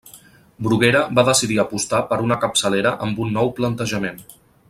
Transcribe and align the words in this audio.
Bruguera 0.67 1.01
va 1.19 1.25
decidir 1.27 1.59
apostar 1.63 2.01
per 2.13 2.19
una 2.29 2.39
capçalera 2.47 2.95
amb 3.09 3.23
un 3.27 3.31
nou 3.39 3.53
plantejament. 3.61 4.19